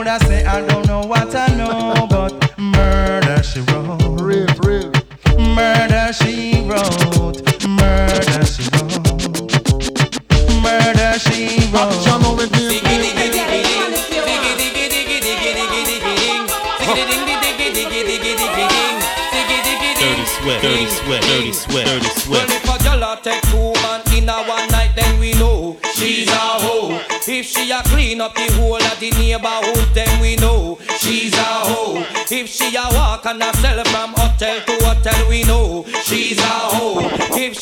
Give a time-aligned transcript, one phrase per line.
[0.00, 0.89] woulda say I don't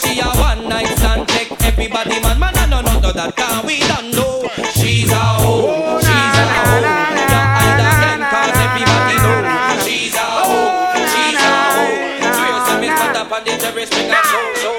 [0.01, 1.51] She a one night stand check.
[1.63, 4.49] Everybody man, man, no, no, no, that can we don't know.
[4.73, 5.99] She's a hoe.
[6.01, 6.83] She's a hoe.
[7.29, 9.83] Don't understand cause everybody know.
[9.85, 10.95] She's a hoe.
[11.13, 11.99] She's a hoe.
[12.39, 14.79] Serious and me stand up and the terrorist make a show, show.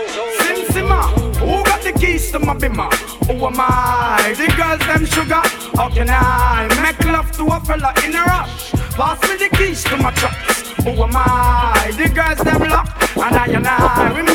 [1.39, 2.91] Who got the keys to my bimmer?
[3.27, 4.33] Who am I?
[4.37, 5.41] The girls them sugar.
[5.75, 8.71] How can I make love to a fella in a rush?
[8.95, 10.35] Pass me the keys to my truck.
[10.83, 11.91] Who am I?
[11.97, 12.87] The girls them lock.
[13.15, 14.28] And I and I.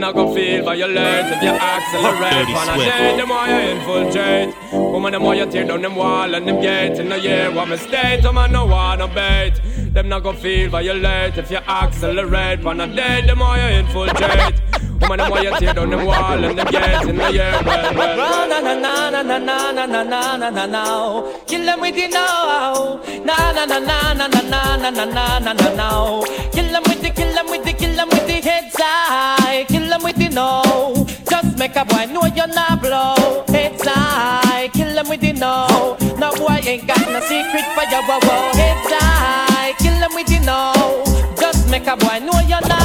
[0.00, 2.48] not go feel violent if you accelerate.
[2.48, 4.72] Man, I date them while you infiltrate.
[4.72, 6.98] Woman, them while you tear down them wall and them gate.
[6.98, 9.60] In the year, what mistake, oh man, no wanna bait.
[9.92, 12.62] Them not go feel violent if you accelerate.
[12.62, 14.69] Man, I date them while you infiltrate.
[15.00, 17.06] Woman, the more you tear down them wall and them gates.
[17.06, 18.48] In the year, well, well.
[18.48, 21.22] Na na na na na na na na na na na.
[21.46, 23.00] Kill them with the now.
[23.24, 26.24] Na na na na na na na na na na na na.
[26.52, 29.64] Kill them with the, kill them with the, kill them with the heads high.
[29.68, 31.06] Kill them with the no.
[31.28, 33.44] Just make a boy know you're not blow.
[33.48, 35.96] It's I kill them with the know.
[36.18, 38.50] No boy ain't got no secret for your wow wow.
[38.54, 41.04] It's I kill them with the know.
[41.40, 42.79] Just make a boy know you're not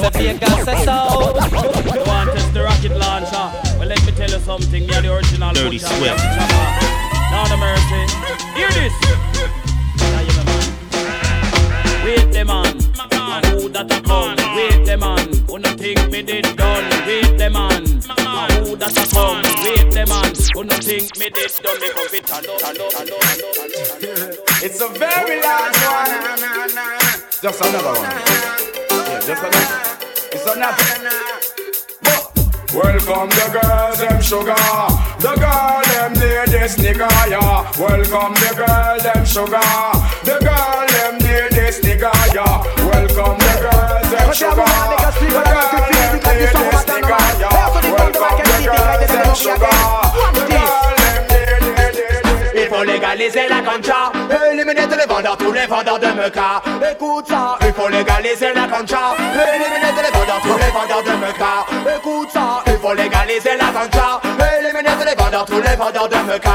[0.00, 0.96] Tell Vegas say so.
[1.94, 3.46] You want test the rocket launcher?
[3.78, 4.82] Well, let me tell you something.
[4.84, 5.52] You're the original.
[5.52, 6.24] Dirty Swift.
[7.30, 8.02] Now the mercy.
[8.56, 8.94] Hear this.
[12.04, 12.80] Wait, the man.
[13.60, 14.36] Who that a come?
[14.56, 16.84] Wait the man, who no think me did done?
[17.06, 17.84] Wait the man,
[18.64, 19.42] who that a come?
[19.62, 21.78] Wait the man, who no think me did done?
[21.80, 22.24] Me come fit
[24.62, 26.10] It's a very large one.
[27.42, 28.79] Just another one.
[29.20, 29.98] Just another.
[30.32, 30.84] It's another.
[32.72, 34.54] Welcome the girls, them sugar.
[35.20, 37.70] The girl, them this nigga, yeah.
[37.78, 39.60] Welcome the girl, them sugar.
[40.24, 42.64] The girl, them this nigga, yeah.
[42.88, 44.54] Welcome the girls, them sugar.
[44.56, 46.54] The girl, them this
[46.88, 47.92] nigga, yeah.
[47.92, 50.39] Welcome the girls, them sugar.
[52.80, 54.12] Faut légaliser la concha
[54.52, 56.62] Éliminer tous les vendeurs, tous les vendeurs de meca.
[56.90, 61.20] Écoute ça, il faut légaliser la concha Éliminer tous les vendeurs, tous les vendeurs de
[61.20, 61.96] meca.
[61.96, 64.20] Écoute ça, il faut légaliser la concha
[64.58, 66.49] Éliminer tous les vendeurs, tous les vendeurs de meca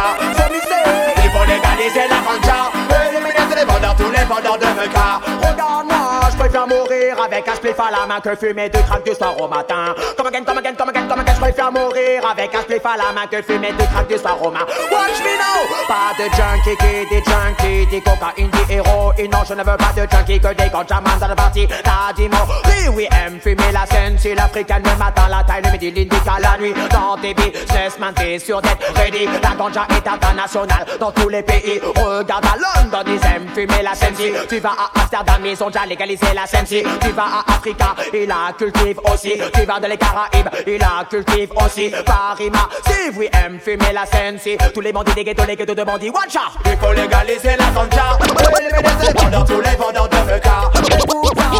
[7.75, 10.57] spliff à la main que fumer deux craques du soir au matin Come again, come
[10.57, 13.41] again, come again, come again Je préfère mourir avec un spliff à la main que
[13.41, 15.55] fumer deux craques du soir au matin Watch me now
[15.87, 19.31] Pas de junkie qui dit junkie, dit cocaïne, dit héroïne.
[19.31, 21.67] Non, je ne veux pas de junkie que des ganjamans dans le parti.
[21.83, 22.29] T'as dit
[22.65, 24.17] oui, oui, aime fumer la scène.
[24.17, 26.73] Si l'africaine le matin, la taille, le midi, l'indica la nuit.
[26.91, 29.25] Dans tes businessmen, t'es sur d'être ready.
[29.43, 31.79] La ganja est internationale dans tous les pays.
[31.95, 34.15] Regarde à London, ils aiment fumer la scène.
[34.15, 36.65] Si tu vas à Amsterdam, ils ont déjà légalisé la scène.
[36.65, 37.53] Si tu vas à
[38.13, 39.33] Ils la cultivent aussi.
[39.53, 41.91] Tu vas dans les Caraïbes, ils la cultivent aussi.
[42.05, 42.51] Paris,
[42.85, 44.37] si oui, aime fumer la scène.
[44.39, 46.39] Si tous les bandits des ghettos, les ghettos de bandits, one shot.
[46.65, 48.17] Il faut légaliser la ganja.
[48.59, 50.71] Éliminer les tous les vendeurs de meca.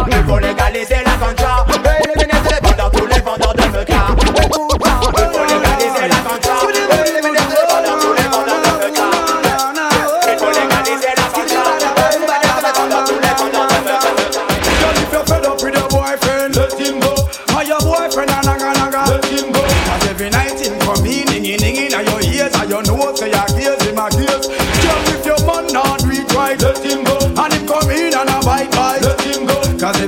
[0.08, 1.66] Il faut légaliser la ganja.
[2.04, 5.35] Éliminer les tous les vendeurs de meca.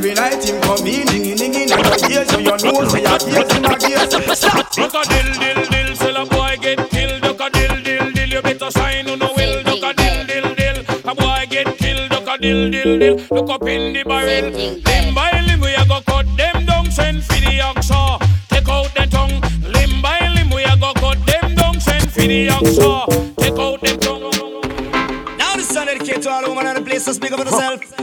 [0.09, 3.19] Every night him come in, dinging dinging, and your ears and your nose, say your
[3.19, 4.39] gaze, him a gaze.
[4.39, 4.71] Stop.
[4.73, 7.23] Duck a dill dill dill, till a boy get killed.
[7.23, 9.63] Duck a dill dill dill, you better sign on the will.
[9.63, 12.11] Duck a dill dill dill, a boy get killed.
[12.11, 14.51] Duck a dill dill dill, look up in the barrel.
[14.51, 18.19] Limb by limb we a go cut them down, send for the oxa.
[18.49, 19.41] Take out the tongue.
[19.73, 23.37] Limb by limb we a go cut them down, send for the oxa.
[23.37, 25.37] Take out the tongue.
[25.37, 27.98] Now this song dedicated to all women in the place to speak up for themselves.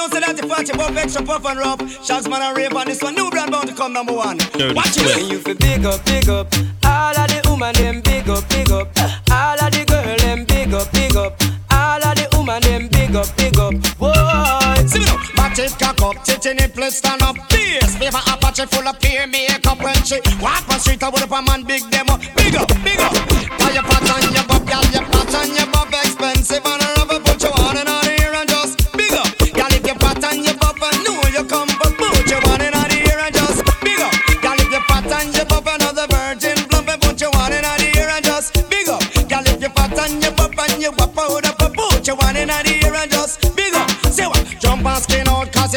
[0.00, 1.80] Know say that you party puff extra puff and rough.
[2.04, 3.14] Shots man and rave on this one.
[3.14, 4.38] New brand bound to come number one.
[4.56, 5.18] Dirty Watch Swift.
[5.18, 5.30] it.
[5.30, 6.48] You fi big up, big up.
[6.84, 8.88] All of the woman them big up, big up.
[9.30, 11.36] All of the girl them big up, big up.
[11.70, 13.74] All of the woman them big up, big up.
[14.00, 14.86] Whoa.
[14.86, 15.18] See me now.
[15.36, 17.36] Back it cock up, tit in it, please stand up.
[17.50, 21.02] Bass, favor Apache full of peer makeup when she walk on street.
[21.02, 22.16] I would up a man big demo.
[22.36, 23.19] Big up, big up.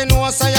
[0.04, 0.53] Out cause you know so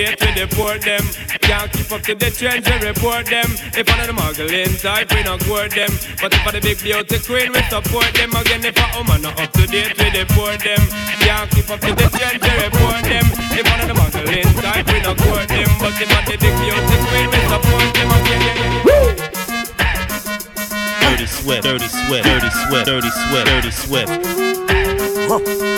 [0.00, 1.02] gal up to date we deport them.
[1.40, 3.46] Can't keep up to the trends we report them.
[3.76, 5.90] If one of the muggling type we not court them.
[6.20, 8.30] But if for the big beauty queen we support them.
[8.34, 10.80] Again if a woman not up to date we deport them.
[11.20, 13.26] Can't keep up to the trends we report them.
[13.52, 15.70] If one of the muggling type we not court them.
[15.80, 18.08] But if for the big beauty queen we support them.
[18.10, 19.20] Again yeah, yeah, yeah.
[21.00, 24.10] Dirty Swift, Dirty Swift, Dirty Swift, Dirty Swift, Dirty Swift.
[25.30, 25.69] Let's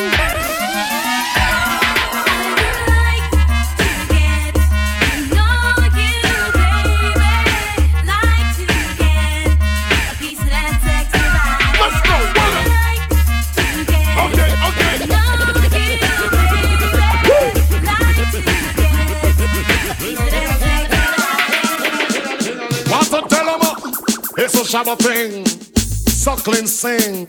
[24.73, 25.47] it's a shabba thing.
[25.77, 27.27] Suckling sing.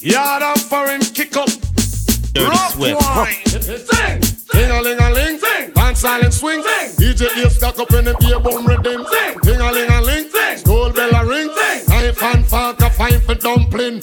[0.00, 1.48] Yard and foreign kick up.
[2.32, 3.44] Dirty Rock wine.
[3.46, 4.20] Sing.
[4.52, 5.38] Ding a ling a ling.
[5.38, 5.70] Sing.
[5.72, 6.62] Dance silent swing.
[6.62, 6.90] Sing.
[6.96, 9.06] DJ ear stuck up in the beer boom rhythm.
[9.06, 9.38] Sing.
[9.42, 10.28] Ding a ling a ling.
[10.28, 10.64] Sing.
[10.64, 11.50] Gold bell a ring.
[11.54, 11.88] Sing.
[11.88, 14.00] Knife and fork a fine for dumpling.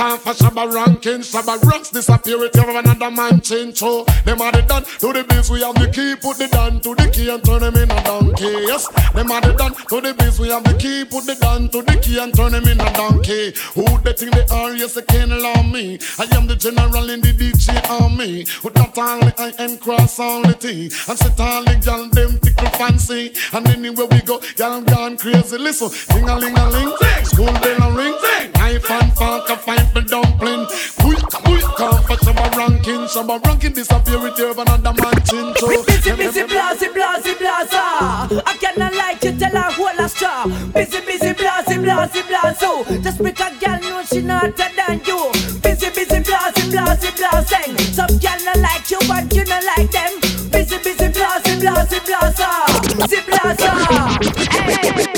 [0.00, 3.76] Time for Shabba ranking, Shabba rocks disappear if you have another man change.
[3.76, 5.50] So them are the done to the biz.
[5.50, 8.02] We have the key, put the down to the key and turn them in a
[8.02, 8.64] donkey.
[8.64, 10.40] Yes, them are the done to the biz.
[10.40, 12.90] We have the key, put the down to the key and turn them in a
[12.94, 13.52] donkey.
[13.74, 14.72] Who they think they are?
[14.72, 15.98] Yes, they can't allow me.
[16.18, 18.46] I am the general in the DJ army.
[18.64, 20.88] With that only I am cross all the thing.
[21.12, 23.34] And sit all the gal them tickle fancy.
[23.52, 25.58] And anywhere we go, gal gone crazy.
[25.58, 26.96] Listen, ding a ling a ling.
[27.24, 27.49] School
[33.10, 35.82] Shabba ranking disappear with your another man chin toe.
[35.82, 37.74] Busy, busy, blase, blase, blase.
[37.74, 40.46] I cannot like you tell her whole a straw.
[40.46, 43.02] Busy, busy, blase, blase, blase.
[43.02, 45.32] Just make a girl know she not hotter than you.
[45.60, 47.96] Busy, busy, blase, blase, blase.
[47.96, 50.20] Some girl not like you, but you not like them.
[50.52, 52.46] Busy, busy, blase, blase, blase.
[52.94, 53.60] Busy, blase.
[54.54, 55.09] Hey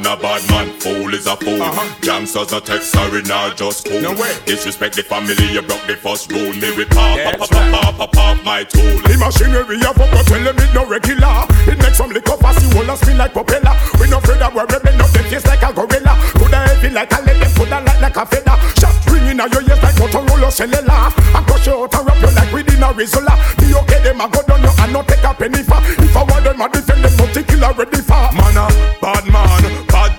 [0.00, 1.62] man a bad man, fool is a fool.
[1.62, 1.86] Uh-huh.
[2.00, 4.00] Gangsters no take sorry, now, just cool.
[4.46, 6.50] Disrespect the family, you broke the first rule.
[6.58, 8.98] Me with pop, yeah, pop, pop, pop, pop, pop, my tool.
[9.06, 11.46] The machinery of up, tell them it no regular.
[11.70, 13.74] It makes some liquor pass you all spin like propeller.
[14.00, 16.18] We no afraid of where rebel up them taste like a gorilla.
[16.34, 18.56] Coulda heavy like a lead, them coulda light like a feather.
[18.74, 21.06] Shot ringing out your ears like Motorola cellular.
[21.14, 23.34] I crush you out and wrap you like within a risola.
[23.62, 25.78] Be okay, them I go down you and not take a penny for.
[26.02, 28.26] If I want them, I defend them, but they kill already for.
[28.34, 28.73] Man, I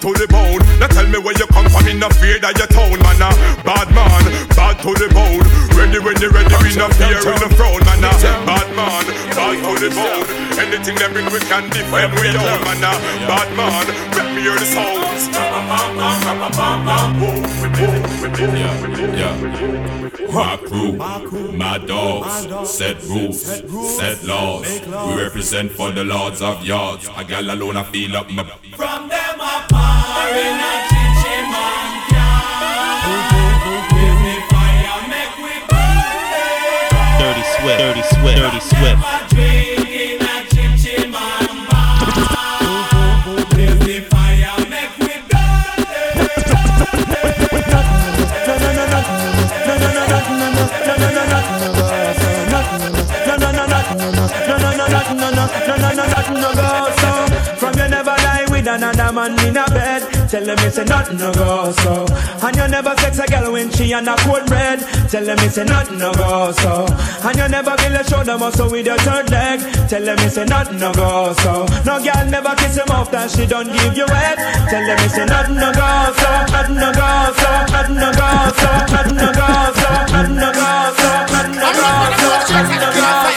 [0.06, 0.62] to the bone.
[0.78, 3.18] Now tell me where you come from, in no fear that your town, man.
[3.18, 3.34] Uh.
[3.66, 5.42] Bad man, bad to the bone.
[5.74, 8.06] Ready when you ready, we no fear in the throne, man.
[8.06, 8.14] Uh.
[8.46, 10.26] Bad man, bad to the bone.
[10.62, 12.86] Anything that bring we can defend we own, man.
[12.86, 12.94] Uh.
[13.26, 15.26] Bad man, let me hear the sounds.
[19.18, 19.34] Yeah.
[20.30, 20.94] Rock crew,
[21.54, 24.68] my dogs, set rules, set laws.
[24.86, 27.10] We represent for the lords of yards.
[27.10, 28.46] I got alone, I feel up my.
[37.18, 39.26] Dirty Swift, Dirty Swift.
[53.28, 56.75] no, no, no, no, no, no, no, no, no, no, no, no, no, no,
[59.16, 60.04] man in a bed.
[60.30, 62.06] Tell them it's a nothing no go so.
[62.46, 64.80] And you never sex a girl when she on a cold bread.
[65.10, 66.86] Tell them it's a nothing no go so.
[67.24, 69.60] And you never feel a shoulder muscle with your third leg.
[69.90, 71.66] Tell them it's a nothing no go so.
[71.86, 74.38] No girl never kiss him off that she don't give you head.
[74.70, 76.30] Tell them it's a nothing no go so.
[76.52, 77.08] Nothing no go
[77.40, 77.50] so.
[77.72, 78.28] Nothing no go
[78.60, 78.70] so.
[78.92, 79.48] Nothing no go
[79.80, 79.90] so.
[80.12, 80.68] Nothing no go
[81.00, 81.10] so.
[81.32, 82.54] Nothing no go so.
[82.54, 83.35] Nothing no go so.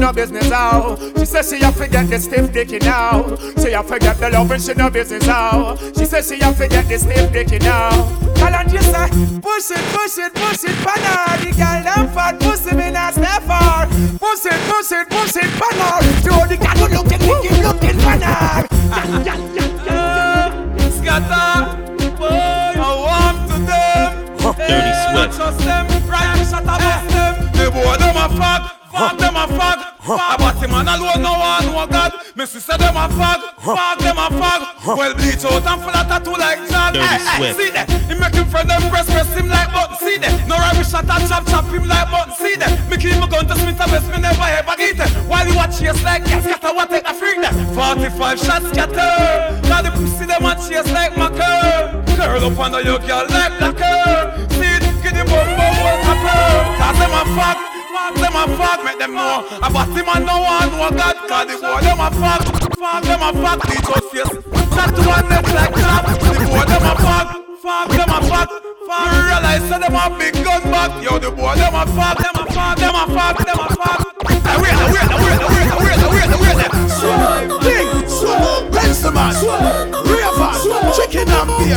[0.00, 0.98] No business out.
[1.18, 3.36] She says she a forget the stiff dicky now.
[3.60, 5.78] She a forget the loving, she no business out.
[5.96, 7.90] She says she a forget the stiff dicky now.
[8.34, 9.08] Tell her just say,
[9.40, 11.36] push it, push it, push it, pana.
[11.44, 13.86] The girl them fat, pussy me not step far.
[13.86, 16.00] Push it, push it, push it, pana.
[16.24, 18.64] Throw the girl who looking, looking, looking, pana.
[20.96, 21.76] Scatter,
[22.16, 24.10] boy, I want to them.
[24.56, 25.36] Dirty Swift.
[25.36, 26.46] Trust them, right?
[26.48, 27.52] Shut up, them.
[27.52, 28.79] The boy them a fuck.
[28.90, 29.78] Fuck them a fag.
[30.02, 32.12] I bought him man alone, no one, no God.
[32.34, 33.38] Me sister them a fag.
[33.62, 34.60] Fuck them a fag.
[34.82, 36.94] Well, bleach out and full of tattoo like John.
[36.94, 37.86] Hey, hey, eh, eh, see that?
[38.10, 39.96] He make him friend them press, press him like button.
[40.02, 40.34] See that?
[40.50, 42.34] No rubbish shot and chop, chop him like button.
[42.34, 42.74] See that?
[42.90, 45.10] Me keep my gun to Smith and West, me never ever get it.
[45.30, 47.54] While you watch chase like gas, scatter what take a freak that.
[47.78, 49.14] 45 shots scatter.
[49.70, 52.02] Now the pussy them a chase like my curl.
[52.18, 54.34] Curl up under your girl like black girl.
[54.58, 54.82] See it?
[55.06, 56.42] Get the bum bum well copper.
[56.74, 57.79] Cause them a fuck.
[58.00, 61.46] Fuck them a fuck, make them know About him and no one know God Cause
[61.52, 62.40] the boy them a fuck
[62.80, 64.08] Fuck them a fuck, they just
[64.72, 67.28] Shot to one neck like crap The boy them a fuck
[67.60, 68.48] Fuck them a fuck
[68.88, 72.40] Fuck realize say them a big gun back Yo the boy them a fuck Them
[72.40, 74.00] a fuck, them a fuck, them a fuck
[74.48, 76.72] Hey wait, hey, wait, hey, wait, hey, wait, hey, wait, hey, wait, hey, wait, hey.
[76.88, 79.36] Swag, big, swag, Benjamin,
[80.08, 80.56] Raven,
[80.96, 81.76] Chicken and Beer,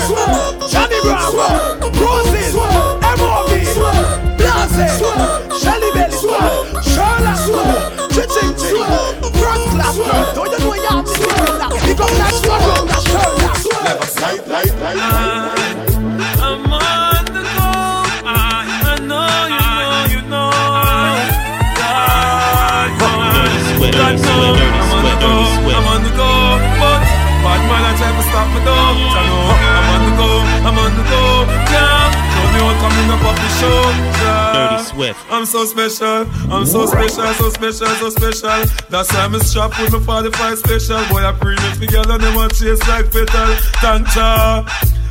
[0.71, 3.51] Johnny Bravo, Roses, M.O.B.,
[4.39, 4.87] Blase,
[5.61, 5.92] Shelly
[6.81, 7.35] Chola.
[7.35, 7.52] Su
[35.03, 35.13] yeah.
[35.13, 35.31] Dirty Swift.
[35.31, 38.65] I'm so special, I'm so special, so special, so special.
[38.89, 41.05] That's why I'm strapped with my 45 special.
[41.10, 43.55] Boy, I bring it together, they want chase like petal.
[43.81, 44.65] Thank ya.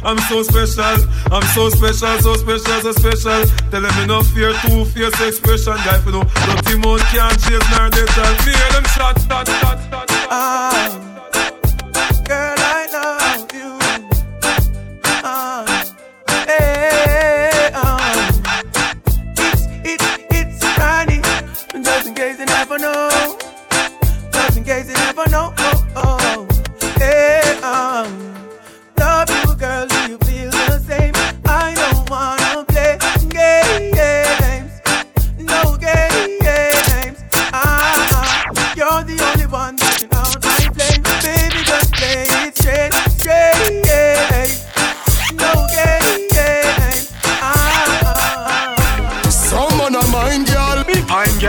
[0.05, 0.99] I'm so special,
[1.31, 3.47] I'm so special, so special, so special.
[3.71, 5.75] Tell them me no fear, two fierce expression.
[5.85, 9.79] Guy for no, dirty mouth can't chase nor they shall fear them shot, shot, shot,
[9.91, 10.11] shot.
[10.29, 11.02] Ah,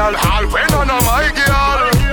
[0.03, 2.03] girl, all when on a my girl.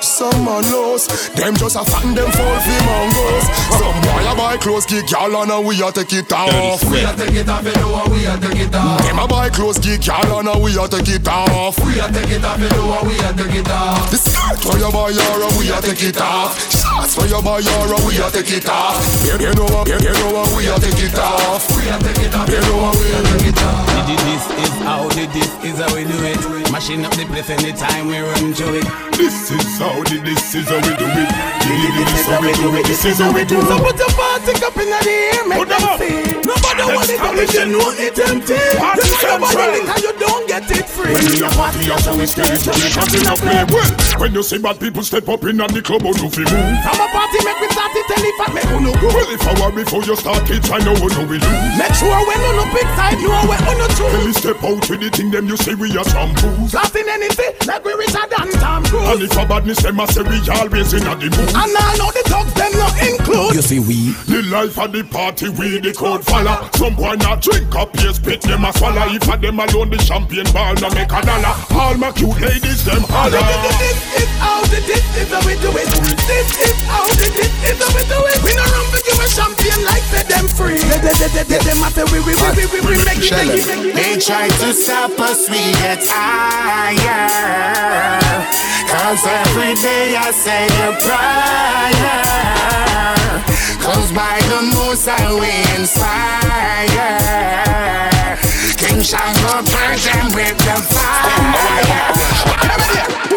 [0.00, 3.44] Some man lost, them just a fan them fall for mongos.
[3.78, 6.82] Some boy a buy clothes, kick y'all on and we a take it off.
[6.90, 9.02] We a take it off, you know we a take it off.
[9.02, 11.78] Them a buy clothes, kick y'all on and we a take it off.
[11.84, 14.10] We a take it off, you know we a take it off.
[14.10, 16.77] The skirt for your buy your we a take it off.
[17.08, 19.00] Shots for your buy your we a take it off.
[19.24, 21.64] You, you know what, you, you know what, we a take it off.
[21.72, 23.88] We a take it off, you know what, we a take it off.
[24.28, 26.40] This is how the this is how we do it.
[26.70, 28.84] Mashing up the place anytime we run to it.
[29.16, 31.30] This is how the this is how we do it.
[31.64, 32.84] This is how we do it.
[32.86, 33.82] This is how we do So it.
[33.82, 36.38] put your party up in the air, make Put them them see.
[36.44, 37.72] Nobody want it, but Establish you it.
[37.72, 38.60] know it empty.
[38.78, 40.00] Party Just nobody central.
[40.04, 41.12] you don't get it free.
[41.12, 42.52] When we a party, that's how we stay.
[42.62, 43.64] So we party no play.
[43.72, 46.97] Well, when you see bad people step up in the club, how do you move?
[46.98, 49.06] From a party, make we start it, tell if I make you no go.
[49.14, 51.78] Well, if I were before you start it, I know who know we lose.
[51.78, 54.42] Make sure when you no pick side, know where you no When we choose.
[54.42, 56.74] step out with the thing, them you say we are some fools.
[56.74, 59.30] Blasting anything, like we Richard and Tom And Cruise.
[59.30, 61.54] if a badness, them a say we always in at the mood.
[61.54, 63.54] And I know the dogs, them not include.
[63.54, 66.66] You see we The life of the party, we the crowd follow.
[66.74, 69.06] Some boy not drink up, yes, spit them a swallow.
[69.14, 71.54] If a them alone, the champagne ball no make a dollar.
[71.78, 73.38] All my cute ladies, them holler.
[73.78, 75.86] This is how the this is how we do it.
[76.26, 78.38] This is how this is how we do it.
[78.42, 80.80] We no run for give a champagne like say them free.
[80.80, 83.94] They them a say we we we we we make make it.
[83.94, 87.28] They try to stop us, we get higher.
[88.88, 92.24] Cause every day I say a prayer.
[93.84, 96.48] Cause by the most I we inspire.
[98.78, 102.14] King Shango purge them with the fire.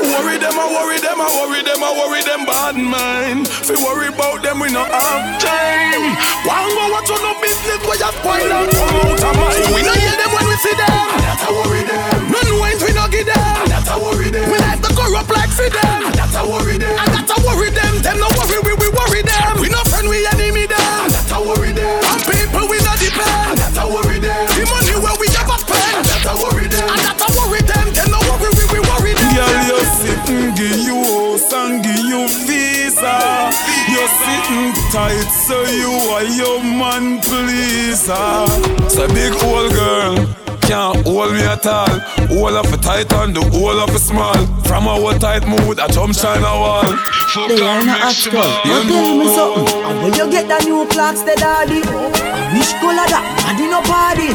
[0.02, 3.48] Worry them, I worry them, I worry them, I worry them bad mind.
[3.50, 6.14] Fi worry about them, we no have time.
[6.46, 9.74] One go watch on no business, we just spoil and come out of mind.
[9.74, 11.06] We no hear them when we see them.
[11.26, 12.18] That's a worry them.
[12.30, 13.66] None wines we no give them.
[13.66, 14.46] That's a worry them.
[14.46, 16.12] We like the corrupt like see them.
[16.14, 16.94] That's a worry them.
[17.02, 17.94] And that's a worry them.
[18.06, 19.58] Them no worry, we we worry them.
[19.58, 21.10] We no friend, we enemy them.
[21.10, 22.01] That's a worry them.
[35.32, 38.48] So you are your man pleaser.
[38.90, 40.42] So big old girl
[40.72, 42.00] can't hold me at all.
[42.32, 44.40] All of a tight and the whole of a small.
[44.64, 46.92] From our tight mood, I jump shine a wall.
[47.48, 48.48] They are not actual.
[48.64, 49.84] You tell me something.
[49.84, 51.82] And when you get the new clocks, the daddy.
[51.84, 54.32] I wish color that body no party.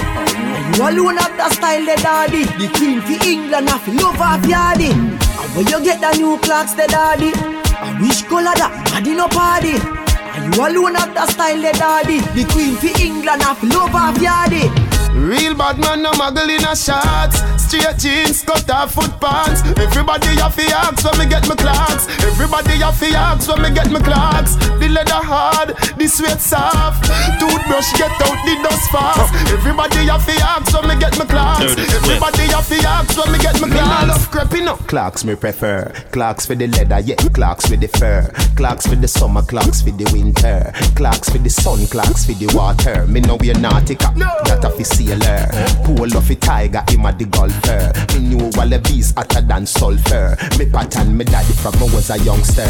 [0.76, 2.44] You alone have the style, the daddy.
[2.60, 4.92] The queen for England, I feel love of yardy.
[4.92, 7.32] And when you get the new clocks, the daddy.
[7.78, 9.95] I wish color that body no party.
[10.36, 12.20] And you alone have the style, the daddy.
[12.20, 14.68] The queen for England, feel love of yardy.
[15.14, 17.55] Real bad man, no muggle in a shots.
[17.66, 19.62] Straight jeans, cut off foot pants.
[19.78, 22.06] Everybody have fi ask when me get my clocks.
[22.22, 24.54] Everybody have fi ask when me get my clocks.
[24.54, 27.04] The leather hard, the sweat soft.
[27.40, 29.34] Toothbrush get out the dust fast.
[29.50, 31.74] Everybody have fi ask when me get my clocks.
[31.76, 34.08] Everybody have fi ask when me get my Me nah clocks.
[34.08, 34.78] love creeping up.
[34.86, 35.90] Clocks me prefer.
[36.12, 37.16] Clocks for the leather, yeah.
[37.34, 38.30] Clocks for the fur.
[38.54, 40.70] Clocks for the summer, clocks for the winter.
[40.94, 43.06] Clocks for the sun, clocks for the water.
[43.08, 44.14] Me know we a nautica,
[44.46, 45.48] that a fi sailor.
[45.84, 47.24] Pull off a tiger, him a the
[47.60, 47.92] golfer.
[48.14, 50.36] Me knew all the bees hotter than sulfur.
[50.58, 52.66] Me pattern me daddy from I was a youngster.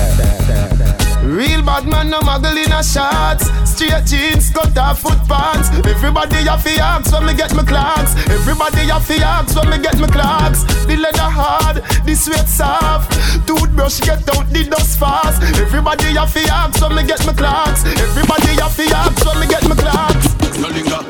[1.24, 3.50] Real bad man, no muggle in a shots.
[3.68, 5.70] Straight jeans, cut off foot pants.
[5.86, 8.14] Everybody have fi ask when me get my clocks.
[8.28, 10.64] Everybody have fi ask when me get my clocks.
[10.86, 13.12] The leather hard, the sweat soft.
[13.46, 15.42] Toothbrush toothbrush, get out the dust fast.
[15.60, 17.84] Everybody have to ask when me get my clocks.
[17.84, 20.26] Everybody have to ask when me get my clocks.
[20.58, 21.00] No linger,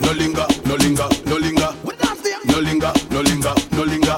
[0.00, 1.72] no linger, no linger, no linger.
[2.44, 2.92] No linger,
[3.22, 4.16] no linger, no linger.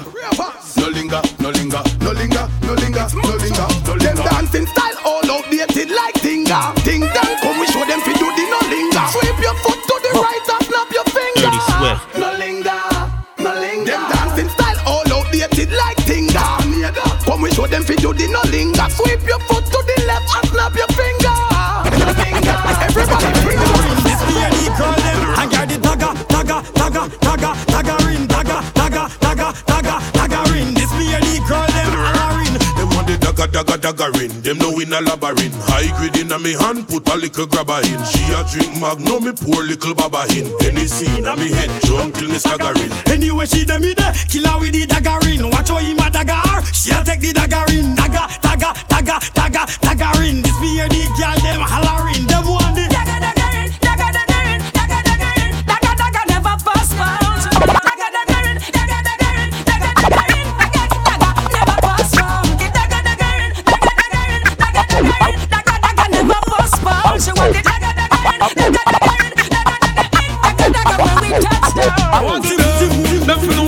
[0.77, 4.03] No linger, no linger, no linger, no linger, no linger, no linger.
[4.03, 6.73] Them dancing style all outdated like Tinga.
[6.83, 9.05] Ting dang, come we show them fi do the no linger.
[9.13, 11.41] Sweep your foot to the right and snap your finger.
[11.41, 12.17] Dirty Swift.
[12.17, 12.81] No linger,
[13.39, 13.91] no linger.
[13.91, 16.41] Them dancing style all outdated like Tinga.
[17.25, 18.89] Come we show them fi do the no linger.
[18.89, 19.54] Sweep your foot
[33.95, 34.41] in.
[34.41, 35.55] Them know in a labyrinth.
[35.67, 37.99] High grade in a me hand, put a little grabber in.
[38.05, 40.51] She a drink magnum, me pour little baba in.
[40.65, 42.91] Any scene a me head jump till me staggering.
[43.07, 45.49] Anyway, she dem me there, kill her with the dagger in.
[45.49, 47.95] Watch how him a dagger her, she'll take the dagger in.
[47.95, 50.41] Dagger, dagger, dagger, dagger, dagger in.
[50.41, 52.14] This be a the girl them hollering.
[66.65, 67.19] Postpone.
[67.19, 68.89] She want the dagger, dagger dagger, dagger
[73.37, 73.64] dagger,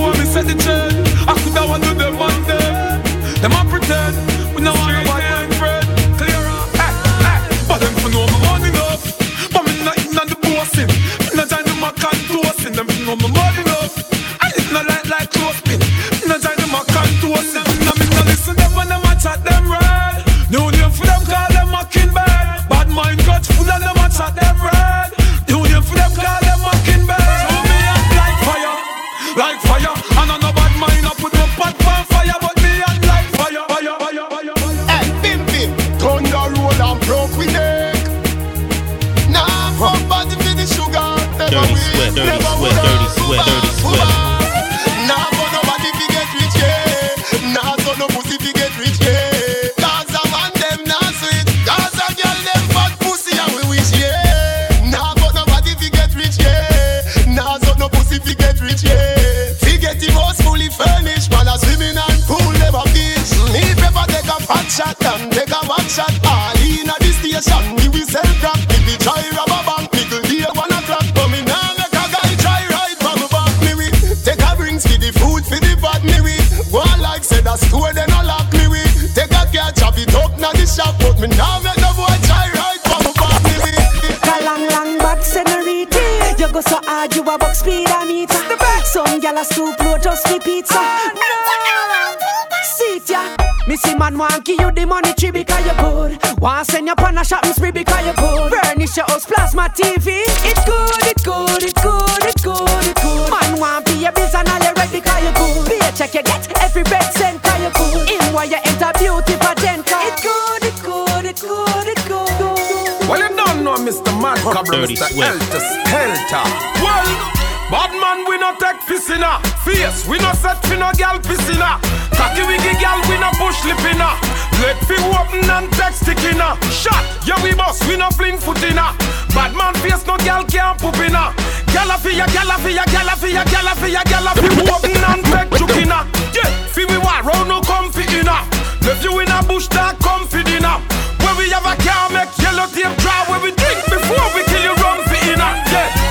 [96.88, 98.54] Want send you on a shopping spree because you good.
[98.54, 100.24] Furnish your house, plasma TV.
[100.48, 103.30] It's good, it's good, it's good, it's good, it's good.
[103.30, 105.68] Man want be a biz and all you ready because you good.
[105.68, 108.10] Be a check you get every red cent because you good.
[108.10, 109.84] In why you enter beauty pageant.
[109.84, 113.10] It's good, it's good, it's good, it's good.
[113.10, 114.12] Well, you don't know Mr.
[114.22, 115.12] Mad Cobra, Dirty Mr.
[115.12, 115.44] Swift.
[115.44, 116.44] Helter Skelter.
[116.84, 117.37] Well,
[117.70, 119.40] bad man, we no take piscina.
[119.64, 121.80] Face, we no set fi no gal piscina.
[122.16, 124.16] Cocky wiggy gal, we no push lipina.
[124.62, 126.58] Leg fi open and text stickinna.
[126.72, 128.96] Shot, yeah we boss, we no fling footina.
[129.36, 131.34] Bad man face, no gal can't poop inna.
[131.74, 134.98] Gala fi ya, gala fi ya, gala fi ya, gala fi ya, gala fi open
[134.98, 136.08] and take jukina.
[136.34, 138.42] Yeah, fi we war round no comfy inna.
[138.82, 140.80] Left you in a bush that comfy dinner.
[141.22, 144.64] Where we have a car make yellow tape dry where we drink before we kill
[144.64, 145.54] you run for inner.
[145.68, 146.07] Yeah.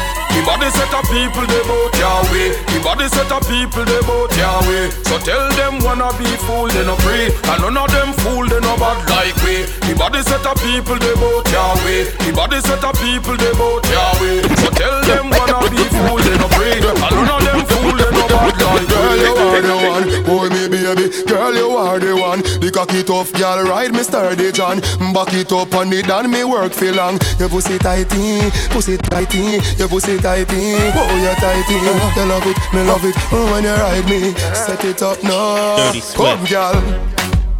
[0.46, 1.90] Body set of people they bout
[2.30, 2.54] way.
[2.70, 4.30] The body set of people they bout
[4.70, 4.88] way.
[5.02, 7.35] So tell them wanna be fool they no free.
[7.50, 9.66] And none of them fool they no bad like we.
[9.90, 11.50] The body set of people they bout
[11.82, 12.06] way.
[12.22, 13.82] The body set of people they bout
[14.22, 14.46] way.
[14.62, 16.78] So tell them wanna be fool they no free.
[16.78, 18.94] And none of them fool they no bad like we.
[18.96, 20.06] Girl, you are the one.
[20.24, 21.11] Boy, me baby.
[21.26, 22.45] Girl, you are the one.
[22.61, 24.81] The cocky tough girl, ride me sturdy John.
[25.12, 27.19] Back it up on it and me work for long.
[27.38, 30.77] Your pussy tighty, pussy tighty, your pussy tighty.
[30.97, 31.77] Oh, you tighty.
[32.16, 33.14] You love it, me love it.
[33.31, 35.92] Oh, when you ride me, set it up now.
[36.14, 36.77] Come, girl.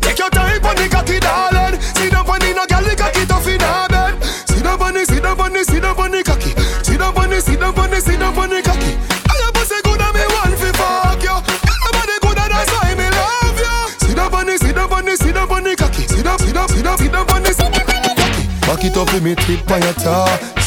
[0.01, 1.81] Take your time on the cocky, darling.
[1.81, 4.25] Sit down on the no girl, the cocky tough in her bed.
[4.49, 6.51] Sit down on the, sit down on the, sit down on the cocky.
[6.83, 9.16] Sit down on the, sit down on the, sit down on the cocky.
[14.97, 16.39] On the, sit down on the, sit on the.
[16.39, 18.47] Sit sit sit sit down on the, sit down on cocky.
[18.67, 19.93] Back it up with me tip on your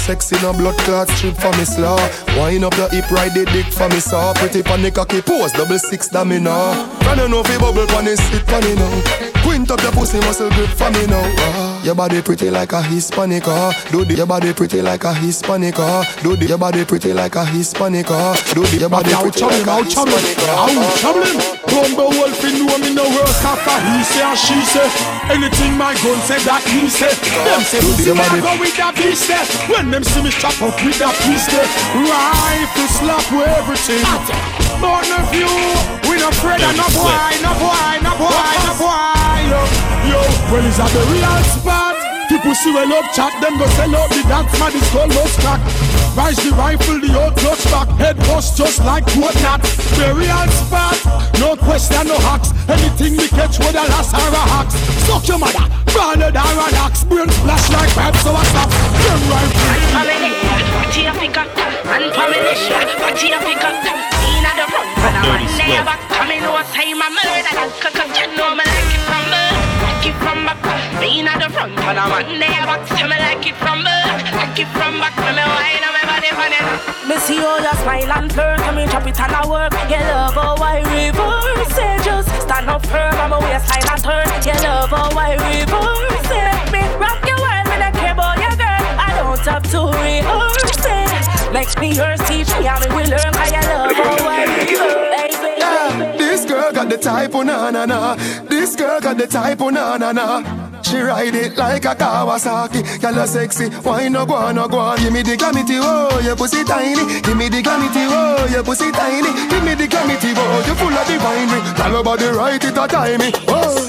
[0.10, 1.98] sexy, no blood clot strip for me slaw.
[2.36, 4.34] Wind up your hip, ride the dick for me saw.
[4.34, 6.74] Pretty pan the cocky pose, double six domino.
[7.06, 8.89] Can you know fi bubble pan it, sit pan it now.
[9.43, 11.22] Quint up your pussy muscle grip for me now.
[11.22, 13.69] Ah, your body pretty like a Hispanic, ah.
[13.91, 16.02] Do the your body pretty like a Hispanic, ah.
[16.24, 18.34] Do the your body pretty like a Hispanic, ah.
[18.56, 20.65] Do the your body pretty like a Hispanic, ah.
[20.65, 21.38] Ouch, trouble him.
[21.69, 25.18] Bumbo wolf in know me no worse after he say and she say.
[25.30, 27.13] Anything my gun say that he say.
[27.46, 29.46] Them say pussy I go with that beast there.
[29.70, 31.70] When them see me chop up with that piece there.
[32.02, 34.02] Rifle slap with everything.
[34.82, 35.52] None of you,
[36.10, 39.38] we no afraid of no boy, no boy, no boy, no boy.
[39.54, 39.62] Yo,
[40.10, 41.94] yo, well is that the real spot?
[42.30, 45.38] People see well up chat, them go sell out the dance man, it's called most
[45.46, 45.62] crack.
[46.15, 49.62] Rise the rifle, the old clutch back, head bust just like what not.
[49.95, 51.00] The real spot,
[51.39, 52.52] no question, no hacks.
[52.67, 54.76] Anything we catch with a last or a hacks.
[55.08, 57.04] Suck your mother, branded or an axe.
[57.06, 58.69] Brain splash like pipes, so I stop.
[58.69, 59.80] Them rifle.
[60.69, 61.48] Party up, pick up,
[61.88, 62.58] and familiar.
[63.00, 66.65] Party up, pick up, in at the front, and I'm on there, but coming over
[66.74, 67.69] time, I'm murder.
[67.80, 70.60] Cause you know me like it from birth, like it from back.
[71.00, 74.19] Me at the front, and I'm on there, but tell me like it from birth,
[74.36, 75.15] like it from back.
[75.15, 77.08] When me wine on my body, for it.
[77.08, 78.60] Me see how you smile and flirt.
[78.60, 79.73] When me chop it and I work.
[79.89, 82.03] You love how I reverse it.
[82.03, 83.15] Just stand up firm.
[83.15, 84.27] On my waistline and turn.
[84.45, 86.43] You love how I reverse it.
[86.47, 87.65] Let me rock your world.
[87.69, 88.84] Me don't care about your girl.
[88.99, 91.53] I don't have to rehearse it.
[91.53, 95.41] Make me yours, teach me how me will learn Cause you love how I reverse
[95.41, 95.58] it.
[95.58, 98.15] Yeah, this girl got the type, oh na na na.
[98.47, 100.59] This girl got the type, oh na na na.
[100.89, 102.99] She ride it like a Kawasaki.
[102.99, 103.69] Girl, you sexy.
[103.86, 104.97] Why no go on, no go on?
[104.97, 107.21] Give me the glamity, oh, your pussy tiny.
[107.21, 109.30] Give me the glamity, oh, your pussy tiny.
[109.49, 111.62] Give me the glamity, oh, you full of divinery.
[111.78, 113.32] Tell your body right, it a timey.
[113.47, 113.88] Oh.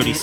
[0.00, 0.14] A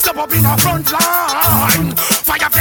[0.00, 2.19] stop up in the front line.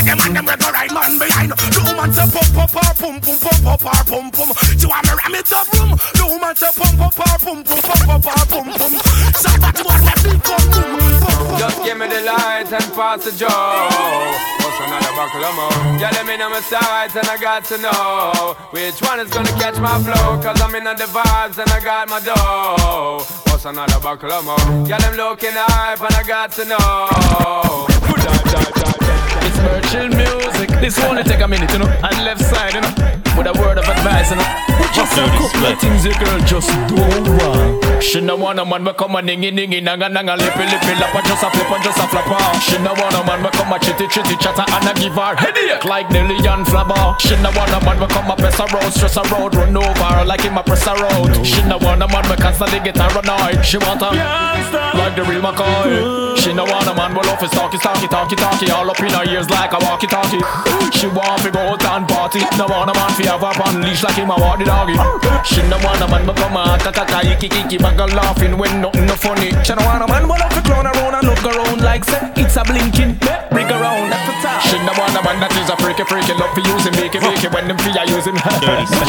[0.09, 1.51] Them and them red right man behind.
[1.53, 4.49] The woman say pump up her pum pum pump up her pum pum.
[4.77, 5.91] She want me ram it up room.
[6.17, 8.93] The woman say pump up her pum pum pump up her pum pum.
[9.37, 10.97] So that one me big pum pum.
[11.61, 13.49] Just give me the light and pass the joe.
[14.65, 15.77] What's another buckle of more?
[16.01, 19.53] Yeah, let me know my sides and I got to know which one is gonna
[19.61, 20.41] catch my flow.
[20.41, 23.21] Cause I'm in the vibes and I got my dough.
[23.51, 24.87] What's another buckle of more?
[24.87, 27.85] Yeah, them looking hype and I got to know.
[28.07, 28.98] Good night, night, night,
[29.61, 30.69] Virtual music.
[30.79, 31.87] This only take a minute, you know.
[31.87, 33.18] And left side, you know.
[33.39, 34.69] With a word of advice, you know.
[34.91, 38.03] Just a couple of things the girl just don't want.
[38.03, 41.23] She no want a man we come a ningy ningy nanga nanga lippy lippy lappa
[41.23, 42.35] just a flip and just a flapper.
[42.59, 45.35] She no want a man we come a chitty chitty chatter and a give her
[45.39, 47.15] headache like Nelly and Flabber.
[47.21, 49.77] She no want a man we come a press a road, stress a road, run
[49.77, 51.45] over like him a press a road.
[51.45, 53.63] She no want a man we constantly get her annoyed.
[53.63, 54.09] She want a
[54.99, 56.35] like the real McCoy.
[56.35, 59.13] She no want a man we love his talky talky talky talky all up in
[59.13, 60.41] her ears like a walkie talkie.
[60.97, 62.41] She want to go out and party.
[62.57, 64.97] No want a man fi have her on leash like him a walk the doggy.
[65.45, 68.81] She no want a man we come a kaka iki iki bag a laughing when
[68.81, 69.53] nothing no funny.
[69.61, 72.19] She no want a man we love to clown around and look around like say
[72.41, 73.21] it's a blinking
[73.53, 74.59] bring around at the top.
[74.65, 77.13] She no want a man that is a freaky freaky love to use him make
[77.13, 78.37] it make it when them fear use him.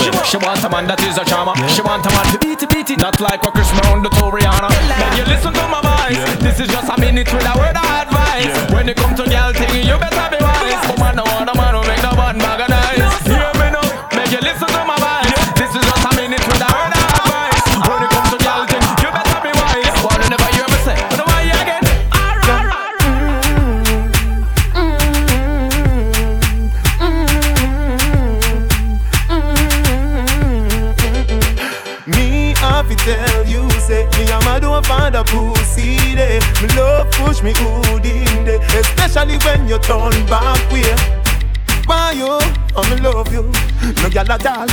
[0.04, 1.56] she, she want a man that is a charmer.
[1.72, 4.12] She want a man to beat it beat it not like what Chris Brown do
[4.12, 4.68] to Rihanna.
[4.68, 6.20] Then you listen to my voice.
[6.44, 7.46] This is just a minute with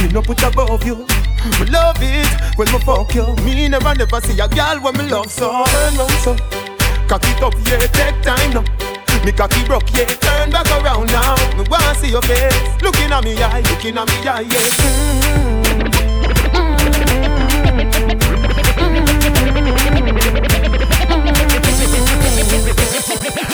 [0.08, 1.06] me no put above you.
[1.60, 3.36] Me love it when me fuck you.
[3.44, 5.64] Me never never see a gyal when me love so.
[5.66, 6.36] Turn round so,
[7.08, 8.64] cock it up, yeah, take time now.
[9.26, 11.36] Me cocky broke, yeah, turn back around now.
[11.58, 14.70] Me wanna see your face, looking at me eye, looking at me eye, yeah.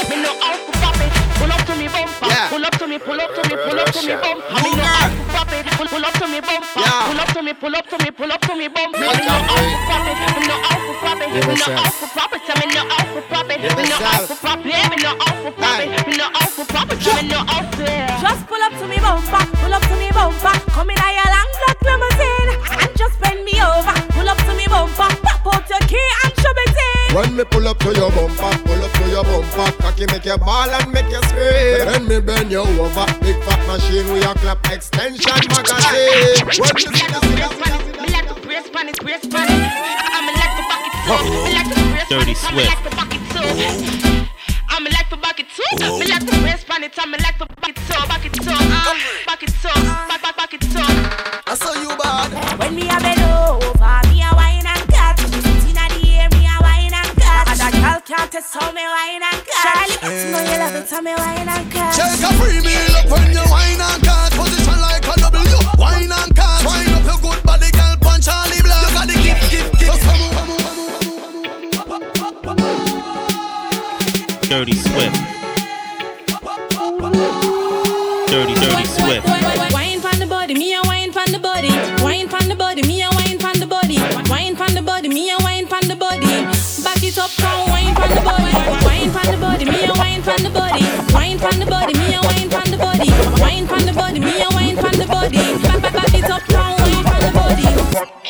[0.10, 1.12] Me know how to pop it.
[1.40, 2.28] Pull up to me bumper.
[2.50, 4.62] Pull up to me, pull up to me, pull up to me bumper.
[4.64, 5.13] Me know
[5.94, 6.66] Pull, pull up to me bumper.
[6.74, 8.98] Pull up to me, pull up to me, pull up to me bumper.
[8.98, 10.18] Me know how to pop it.
[10.34, 11.30] Me know how to pop it.
[11.30, 12.50] Me know how to pop it.
[12.58, 13.62] Me know how to pop it.
[13.62, 14.74] Me know how to pop it.
[14.90, 15.90] Me know how to pop it.
[16.08, 16.98] Me know how to pop it.
[16.98, 17.86] Me know how to.
[18.26, 19.46] Just pull up to me bumper,
[27.14, 30.36] When me pull up to your bumper, pull up to your bumper, cocky make you
[30.40, 31.86] ball and make you scream.
[31.86, 36.42] Then me bend you over, big fat machine with your clap extension magazine.
[36.42, 38.02] When me see that, see that, see that, see that.
[38.02, 39.62] Me like to brace pan it, brace pan it.
[40.10, 41.22] I'm like to back it too.
[41.46, 42.42] Me like to brace pan Dirty it.
[42.42, 42.70] I'm Swift.
[42.74, 43.46] like to back it too.
[44.74, 45.70] I'm like to back it too.
[46.02, 46.98] Me like to brace pan it.
[46.98, 48.02] I'm like to back it too.
[48.10, 48.58] Back it too.
[48.58, 48.98] Uh,
[49.30, 49.70] back it too.
[50.10, 50.82] Back back back it too.
[51.46, 52.58] I saw you bad.
[52.58, 53.23] When me a bend
[58.34, 59.62] girl can't test how me wine and cut.
[59.62, 61.94] Charlie, you know you love it, how me wine and cut.
[61.94, 64.32] Take a free meal up when you wine and cut.
[64.34, 65.58] Position like a W.
[65.78, 66.66] Wine and cut.
[66.66, 67.98] Wind up your good body, girl.
[68.02, 68.82] Punch Charly Black.
[68.82, 69.86] You got the gift, gift, gift.
[69.86, 70.48] Just come on.
[74.50, 75.16] Dirty Swift.
[78.30, 79.83] Dirty, dirty Swift.
[87.14, 88.54] It up, come wine pon the body.
[88.86, 90.84] Wine pon the body, me a wine pon the body.
[91.14, 93.10] Wine pon the body, me a wine pon the body.
[93.42, 95.38] Wine pon the body, me a wine pon the body.
[95.62, 97.64] Back, back, back it up, come wine pon the body.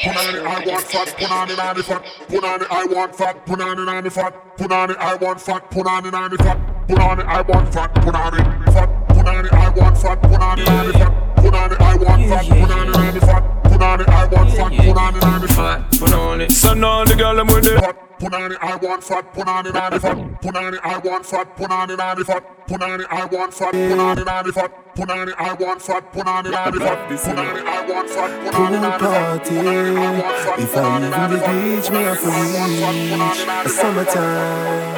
[0.03, 2.03] Punani, I want fat, punani, nani fat.
[2.27, 4.57] Punani, I want fat, punani, nani fat.
[4.57, 6.57] Punani, I want fat, punani, nani fat.
[6.87, 8.89] Punani, I want fat, punani, fat.
[9.07, 11.13] Punani, I want fat, punani, nani fat.
[11.37, 13.52] Punani, I want fat, punani, nani fat.
[13.83, 15.91] Punani, I want fat, punani, nani fat.
[15.91, 16.49] Punani.
[16.51, 17.83] So now the girl I'm with it.
[18.17, 20.17] Punani, I want fat, punani, nani fat.
[20.41, 22.43] Punani, I want fat, punani, nani fat.
[22.65, 24.71] Punani, I want fat, punani, nani fat.
[24.95, 27.09] Punani, I want fat, punani, nani fat.
[27.09, 29.41] Punani, I want fat, punani, nani fat.
[29.51, 31.51] Punani, I want fat, If I punani, even nani the fat.
[31.51, 34.93] beach, me have to reach a summertime.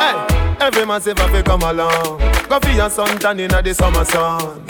[0.00, 0.16] Hey,
[0.66, 2.18] every massive have to come along.
[2.48, 4.64] Go for your suntan inna the summer sun.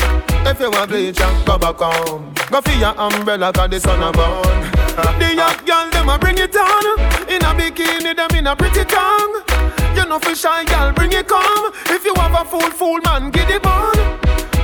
[0.46, 2.33] If you want bleach, and go back home.
[2.50, 4.70] Go for your umbrella 'cause the sun a burn.
[5.18, 6.85] The young girl them a bring it on.
[7.29, 9.42] In a bikini, them in a pretty tongue.
[9.94, 11.72] You know for shy girl, bring it come.
[11.87, 14.18] If you have a fool, fool man, get it on.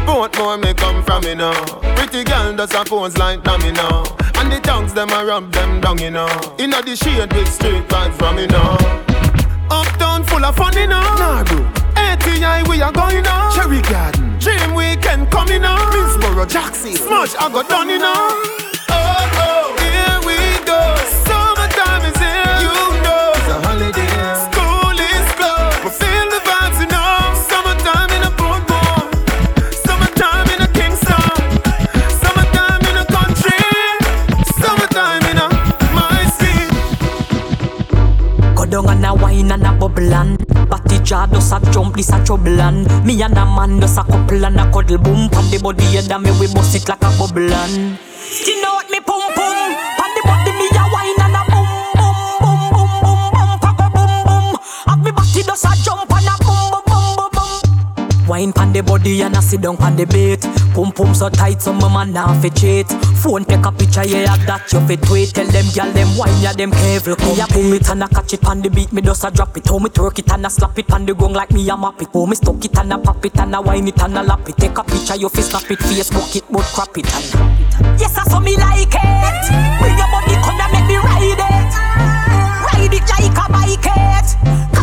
[0.06, 1.52] Both more me come from me now.
[1.96, 4.04] Pretty girl does a pose like dummy now.
[4.38, 6.28] And the tongues them a rub them down you know.
[6.58, 8.76] Inna the shade with straight vibes from me now.
[9.70, 11.00] Uptown full of fun you know.
[11.00, 11.75] Nah.
[11.96, 13.50] ATI we are going now.
[13.54, 14.38] Cherry Garden.
[14.38, 15.78] Dream weekend coming now.
[15.90, 16.94] Minsboro, Jackson.
[16.96, 18.14] Smush I got done you know.
[18.88, 19.35] Oh
[39.46, 43.22] wine and a bubble and Batty jaw does a jump, this a trouble and Me
[43.22, 46.22] and a man does a couple and a cuddle boom Pan the body head and
[46.22, 50.22] me we bust it like a bubble and Skin out me pum pum Pan the
[50.24, 54.58] body me a wine and a boom boom boom boom boom boom a boom boom.
[54.86, 58.26] Have me body does a jump and a boom boom boom boom boom.
[58.28, 61.62] Wine pan the body and a sit down pan the bait Pum pum so tight
[61.62, 62.86] so my man now fi cheat.
[63.24, 65.32] Phone take a picture yeah that you fit tweet.
[65.32, 68.34] Tell them gyal them wine ya them careful Me a pull it and a catch
[68.34, 69.66] it pan the beat Me just a drop it.
[69.66, 72.02] How me twerk it and a slap it pan the gong like me a map
[72.02, 72.08] it.
[72.12, 74.46] How me stuck it and a pop it and a wine it and a lap
[74.50, 74.58] it.
[74.58, 75.78] Take a picture you fi snap it.
[75.78, 79.44] Facebook it but crap it and Yes I saw me like it.
[79.80, 81.72] Bring your body come and make me ride it.
[82.68, 84.75] Ride it like a bike it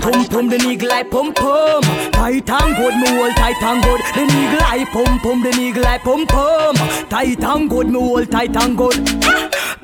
[0.00, 1.82] pum pum, the niggle eye pum pum.
[2.12, 4.00] Tight and good, me hold tight and good.
[4.14, 6.76] The niggle eye pum pum, the niggle eye pum pum.
[7.08, 8.94] Tight and good, me hold tight and good.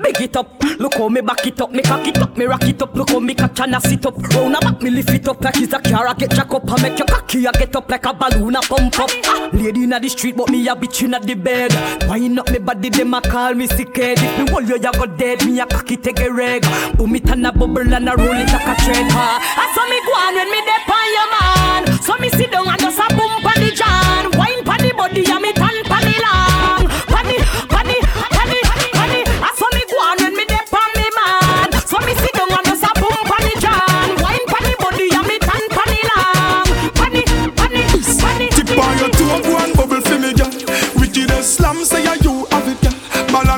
[0.03, 2.65] Big it up, look how me back it up, me cock it up, me rock
[2.65, 2.95] it up.
[2.95, 4.17] Look how me catch and I sit up.
[4.35, 6.09] Round about me lift it up like it's a car.
[6.09, 8.61] I get jack up, I make your cocky, I get up like a balloon, I
[8.61, 9.11] pump up.
[9.27, 11.73] Ah, Lady inna the street, but me a bitch inna the bed.
[12.09, 14.19] Wind up me body, them a call me sick head.
[14.19, 15.45] If me hold you, you go dead.
[15.47, 16.63] Me a cocky take a reg.
[16.97, 19.39] Boom it and a bubble and a roll it like a train car.
[19.41, 22.03] I saw me go on when me dep on your man.
[22.03, 24.04] So me sit down and just a boom pon the jam.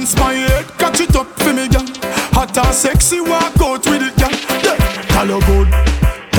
[0.06, 1.84] Balance my head, catch it up for me, girl.
[2.30, 3.55] Hot and sexy, walk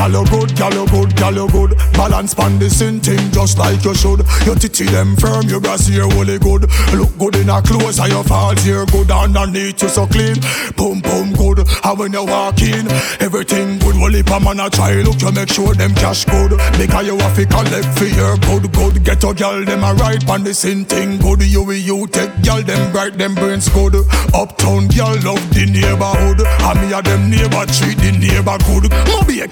[0.07, 1.77] Girl, you good, girl, you good, girl, you good.
[1.91, 4.23] Balance pan the same thing just like you should.
[4.45, 6.63] Your titty them firm, your brassiere holy good.
[6.95, 9.11] Look good in a clothes, and your falls here good.
[9.11, 10.39] Underneath you so clean,
[10.77, 11.67] boom boom good.
[11.83, 12.87] And when you walk in,
[13.19, 13.99] everything good.
[13.99, 16.55] Well, if a man a try look, you make sure them cash good.
[16.79, 19.03] Because you have to collect for your good, good.
[19.03, 21.43] Get a girl them a right pan the same thing good.
[21.43, 23.95] You with you take girl them bright, them brains good.
[24.31, 26.47] Uptown girl love the neighborhood.
[26.47, 28.87] And me a them neighbor treat the neighbor good.
[29.11, 29.47] Moby a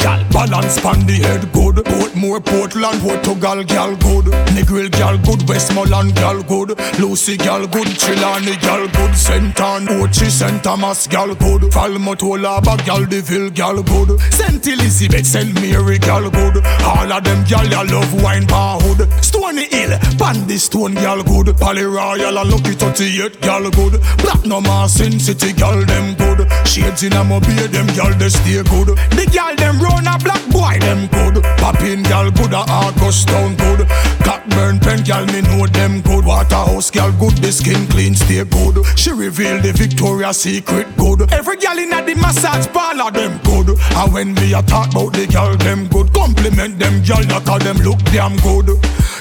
[0.45, 1.75] balance pan the head good.
[1.85, 4.25] Portmore, Portland, Portugal girl good.
[4.53, 6.69] Negril girl good, Westmoreland girl good.
[6.99, 9.15] Lucea girl good, Trelawney girl good.
[9.15, 9.59] St.
[9.59, 10.63] Ann, Ochi, St.
[10.63, 11.73] Thomas girl good.
[11.73, 14.19] Falmouth, Laba girl, Deville girl good.
[14.31, 14.65] St.
[14.67, 15.53] Elizabeth, St.
[15.55, 16.57] Mary girl good.
[16.83, 19.01] All of them girl ya love wine bar hood.
[19.23, 21.55] Stony Hill, Pandy Stone girl good.
[21.57, 24.01] Pally Royal and Lucky 38 girl good.
[24.21, 26.45] Platinum Sin City girl them good.
[26.67, 28.97] Shades in a mobile them girl they stay good.
[29.17, 31.43] The girl them run a black boy them good.
[31.57, 33.87] Poppin girl good a August town good.
[34.23, 36.25] Cockburn pen girl me know them good.
[36.25, 37.37] Waterhouse girl good.
[37.37, 38.85] The skin clean stay good.
[38.97, 41.31] She reveal the Victoria's Secret good.
[41.33, 43.77] Every girl in a the massage parlor them good.
[43.95, 47.59] And when me a talk about the girl them good, compliment them girl that all
[47.59, 48.67] them look damn good.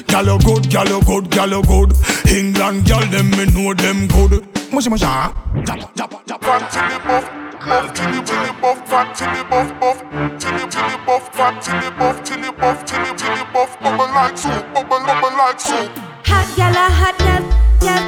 [0.09, 1.93] Girl you good, girl you good, girl you good.
[2.31, 4.64] England girl them me know them good.
[4.75, 5.31] Mushy mushy ah.
[5.55, 7.45] Jabba jabba jabba.
[7.64, 9.99] Buff tilly tilly buff, fat tilly buff buff,
[10.43, 15.01] tilly tilly buff, fat tilly buff, tilly buff, tilly tilly buff, bubble like soup, bubble
[15.07, 15.89] bubble like soup.
[16.27, 17.43] Hot gal a hot gal,
[17.81, 18.03] gal.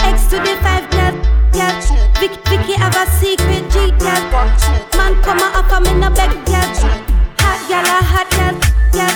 [0.00, 1.14] X to the five gal,
[1.52, 1.76] gal.
[2.18, 4.22] Vic, Vicky have a secret G gal.
[4.96, 6.66] Man come a offer me no beg gal.
[7.44, 8.56] Hot gal a hot gal,
[8.96, 9.14] gal.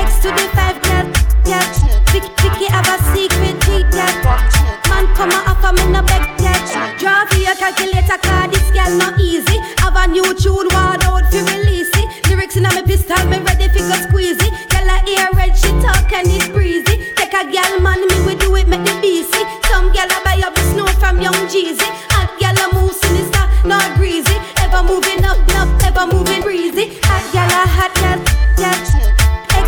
[0.00, 1.04] X to the five gal,
[1.44, 1.66] gal.
[2.14, 4.55] Vic, Vicky have a secret G gal.
[4.96, 6.56] Man come a offer me no beg gal.
[6.96, 9.58] Draw for your calculator car, this gal no easy.
[9.84, 12.08] Have a new tune, ward out fi release it.
[12.30, 14.52] Lyrics inna me pistol, me ready fi go squeeze it.
[14.70, 17.12] Gal a ear red, she talk and it's breezy.
[17.12, 19.36] Take a gal man, me we do it, make the BC.
[19.68, 21.88] Some gal a buy up the snow from Young Jeezy.
[22.16, 24.36] Hot gal a move sinister, not breezy.
[24.64, 26.96] Ever moving up, up, ever moving breezy.
[27.04, 28.18] Hot gal a hot gal,
[28.56, 29.05] gal.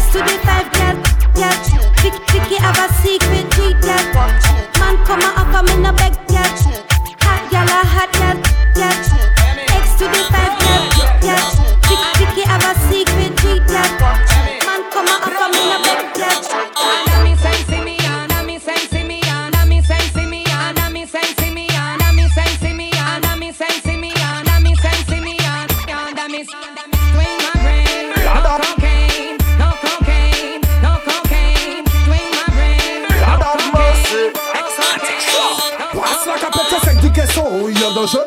[0.09, 0.69] To the five.
[2.03, 3.55] Vic, Vicky have a secret.
[4.79, 6.49] Man come a offer me no beg, gal.
[7.21, 8.37] Hot gal a hot gal,
[8.75, 8.97] gal.
[9.69, 10.98] X to the five gal,
[37.99, 38.19] danche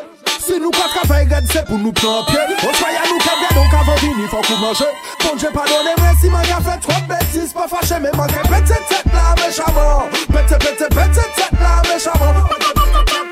[0.42, 3.34] Si nou pat ka fay gred se pou nou pran pye On faya nou ka
[3.40, 4.88] gred, on ka van vini, fwa kou manche
[5.22, 8.80] Bon dje padone mre si man ya fe trop betis Pa fache men manke pete
[8.90, 12.42] tet la mechaman Pete pete pete tet la mechaman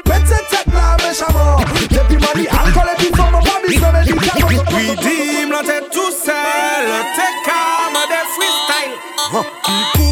[0.06, 4.86] Pete tet la mechaman Depi mani alkol epi fwa man pa bis nan medikaman Ki
[5.02, 8.96] dim la tet tou sel, te kam de freestyle
[9.66, 10.09] Ki kou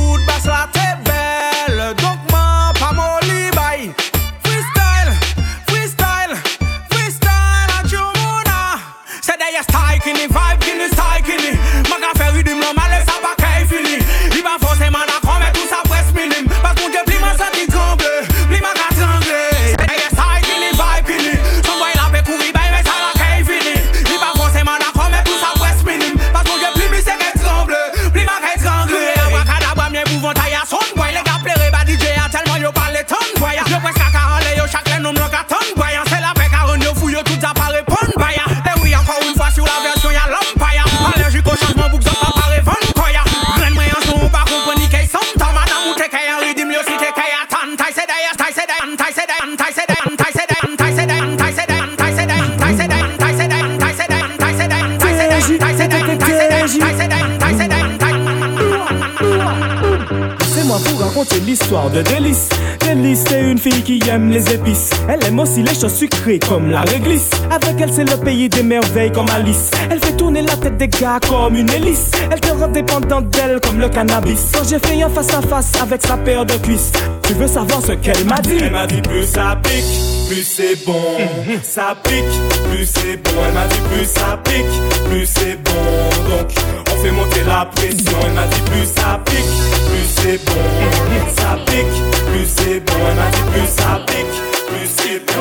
[65.79, 67.31] choses sucrées comme la réglisse.
[67.51, 69.71] Avec elle, c'est le pays des merveilles comme Alice.
[69.91, 72.11] Elle fait tourner la tête des gars comme une hélice.
[72.31, 74.51] Elle te rend dépendante d'elle comme le cannabis.
[74.53, 76.91] Quand j'ai fait un face à face avec sa paire de cuisses,
[77.23, 78.59] tu veux savoir ce qu'elle m'a dit?
[78.61, 81.01] Elle m'a dit plus ça pique, plus c'est bon.
[81.63, 82.25] ça pique,
[82.71, 83.31] plus c'est bon.
[83.47, 86.31] Elle m'a dit plus ça pique, plus c'est bon.
[86.31, 86.51] Donc
[86.93, 88.19] on fait monter la pression.
[88.27, 90.55] Elle m'a dit plus ça pique, plus c'est bon.
[91.39, 92.03] Ça pique,
[92.33, 92.95] plus c'est bon.
[93.11, 95.33] Elle m'a dit plus ça pique plus c'est bon.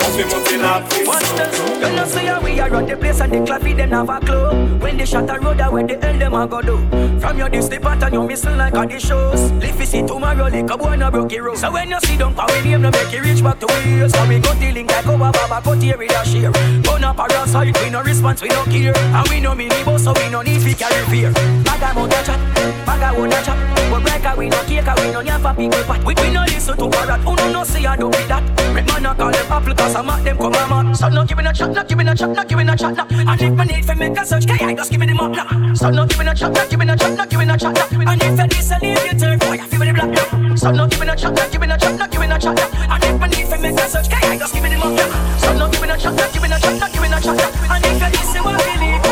[0.00, 1.70] On fait monter la pression.
[1.80, 4.82] You say how we run the place and the claffy them have a club.
[4.82, 6.78] When they shot a road, where the hell them a go do?
[7.20, 9.52] From your this pattern, you missing like all the shows.
[9.52, 11.58] Live see tomorrow, like a boy no broke road.
[11.58, 14.08] So when you see them power name, no make you reach back to we.
[14.08, 16.52] So we go dealing like over baba, go tear it a share.
[16.82, 18.96] Burn up a side, we no response, we no care.
[18.96, 21.32] And we no mini boss, so we no need to carry fear.
[21.64, 22.38] Baga mo chat,
[22.86, 23.58] baga wanna chat.
[23.90, 26.04] We break a we no cake, we no nyam for people pat.
[26.04, 28.42] We, we no listen to parrot, who no no say I do with that.
[28.74, 30.94] Make man a call them apple, cause I'm at them come a man.
[30.94, 33.06] So no giving a chat, not giving a chat, not giving a chat, nah.
[33.10, 35.32] And if me need for make a search, can I just give me the map,
[35.32, 35.74] nah.
[35.74, 38.10] So no giving a chat, not giving a chat, not giving a chat, nah.
[38.10, 40.54] And if you listen, leave you turn fire, feel the black, nah.
[40.54, 42.94] So no giving a chat, not giving a chat, not giving a chat, nah.
[42.94, 44.92] And if me need for make a search, can I just give me the map,
[44.94, 45.36] nah.
[45.38, 47.74] So no giving a chat, not giving a chat, not giving a chat, nah.
[47.74, 49.09] And if you listen, what you need, fire,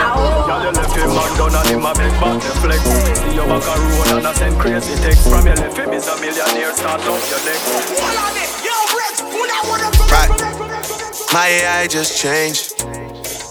[0.00, 0.42] feel the.
[0.48, 2.80] Girl, you left him man down and him a big back the flex
[3.20, 6.08] See you back a road and I send crazy text From your left him is
[6.08, 7.60] a millionaire start up your neck
[10.10, 10.30] Right.
[11.32, 12.74] My AI just changed.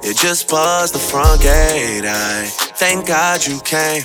[0.04, 2.04] It just buzzed the front gate.
[2.06, 2.46] I
[2.76, 4.04] thank God you came.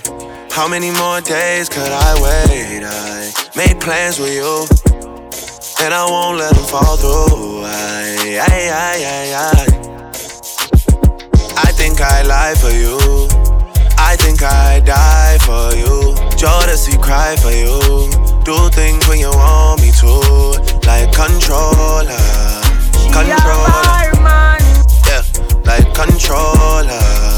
[0.51, 2.84] How many more days could I wait?
[2.84, 4.66] I made plans with you,
[5.84, 7.62] and I won't let them fall through.
[7.64, 9.74] I, I, I, I, I.
[11.95, 12.99] I think I lie for you.
[13.99, 16.12] I think I die for you.
[16.34, 18.11] Jodeci cry for you.
[18.42, 20.09] Do things when you want me to,
[20.88, 22.18] like controller,
[23.12, 23.78] controller.
[25.07, 25.22] Yeah,
[25.62, 27.34] like controller.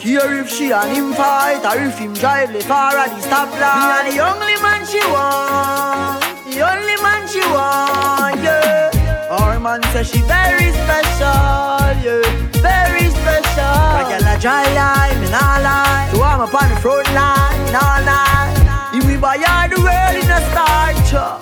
[0.00, 4.04] Care if she and him fight or if him drive le far at the stoplight.
[4.04, 6.20] Me a the only man she want.
[6.50, 8.90] The only man she want, yeah.
[9.30, 12.22] Our man say she very special, yeah.
[12.62, 13.76] Very special.
[13.96, 16.08] Like a dry line, me nah lie.
[16.12, 18.92] So I'm up on the front line, all night.
[18.94, 21.38] If we buy her the world in a starch, uh,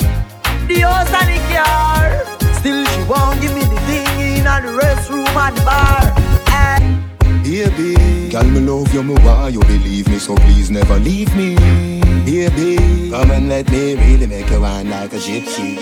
[0.66, 2.54] the house and the car.
[2.58, 6.23] Still she won't give me the thing in the restroom and the bar.
[7.44, 7.94] Baby,
[8.30, 11.56] girl, me love you, me why you believe me, so please never leave me.
[12.24, 15.76] Here, baby, come and let me really make you wine like a gypsy.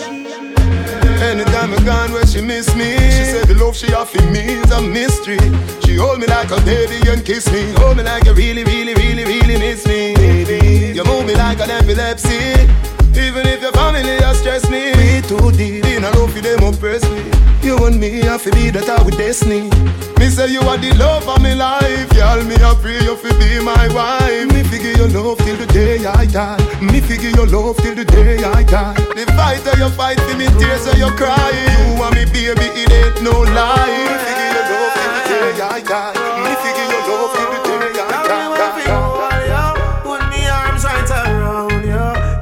[1.22, 4.70] Anytime I gone where she miss me She said the love she offer me is
[4.72, 5.38] a mystery.
[5.84, 7.70] She hold me like a baby and kiss me.
[7.76, 11.60] Hold me like you really, really, really, really miss me Baby, you move me like
[11.60, 12.66] an epilepsy.
[13.14, 15.84] Even if your family has stressed me We too deep.
[15.84, 19.00] in a love for them oppress me You and me have to be that I
[19.00, 19.72] with destiny.
[20.20, 22.44] Me say you are the love of my life Y'all.
[22.44, 24.52] Me I pray you fi be my wife.
[24.52, 26.60] Me figure your love till the day I die.
[26.84, 28.92] Me figure your love till the day I die.
[29.16, 31.32] The fight that you fight for me tears so you cry.
[31.32, 33.88] You and me baby it ain't no lie.
[33.88, 36.12] Me figure your love till the day I die.
[36.44, 38.52] Me figure your love till the day I die.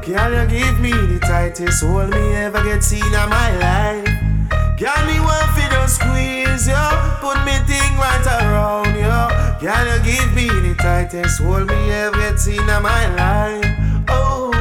[0.02, 4.09] Can you give me the tightest hold me ever get seen in my life?
[11.10, 13.64] Tightest hold me ever get seen in my life?
[14.08, 14.52] Oh,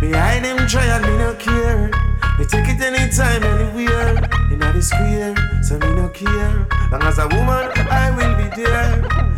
[0.00, 1.90] behind them try and me no care.
[2.38, 4.16] Me take it anytime, anywhere.
[4.52, 6.66] In the square, so me no care.
[6.92, 9.35] Long as a woman, I will be there.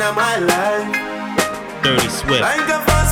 [0.00, 1.82] In my life.
[1.82, 3.03] Dirty Swift.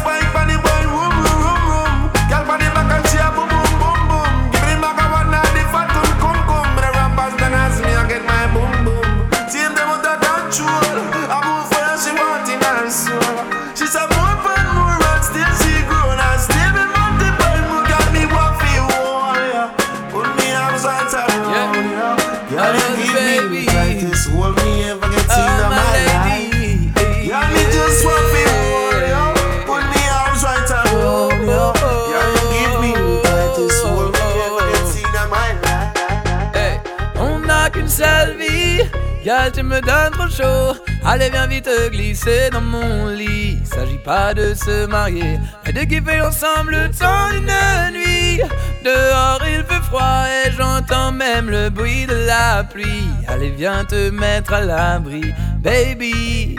[39.51, 40.79] Tu me donnes trop chaud.
[41.05, 43.59] Allez, viens vite glisser dans mon lit.
[43.65, 48.41] S'agit pas de se marier, mais de kiffer ensemble le temps d'une nuit.
[48.85, 53.09] Dehors il fait froid et j'entends même le bruit de la pluie.
[53.27, 56.57] Allez, viens te mettre à l'abri, baby.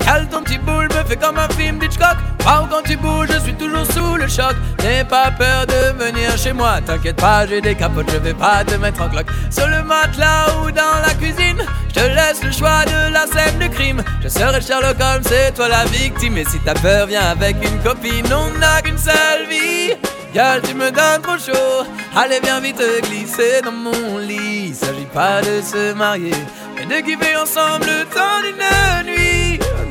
[0.00, 2.16] Cal ton petit boule me fait comme un film d'Hitchcock.
[2.46, 4.54] Quand tu bouges, je suis toujours sous le choc.
[4.82, 6.80] N'aie pas peur de venir chez moi.
[6.84, 9.26] T'inquiète pas, j'ai des capotes, je vais pas te mettre en cloque.
[9.50, 13.58] Sur le matelas ou dans la cuisine, je te laisse le choix de la scène
[13.58, 14.02] de crime.
[14.22, 16.36] Je serai Sherlock Holmes, c'est toi la victime.
[16.36, 18.26] Et si t'as peur, viens avec une copine.
[18.32, 19.94] On n'a qu'une seule vie.
[20.34, 21.86] Gal, tu me donnes trop chaud.
[22.14, 24.74] Allez, viens vite glisser dans mon lit.
[24.74, 26.34] S'agit pas de se marier,
[26.76, 28.04] mais de kiffer ensemble le
[28.42, 29.25] d'une nuit.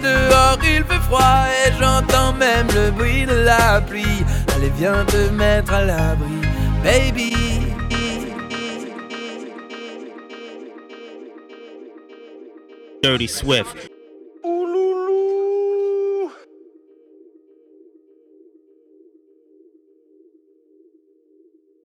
[0.05, 4.23] Dehors il fait froid et j'entends même le bruit de la pluie.
[4.55, 6.41] Allez, viens te mettre à l'abri,
[6.83, 7.33] baby.
[13.01, 13.94] Dirty Swift.